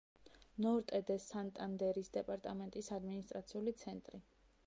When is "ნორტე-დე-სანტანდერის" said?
0.65-2.09